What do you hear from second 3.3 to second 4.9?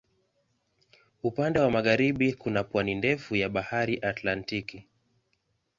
ya Bahari Atlantiki.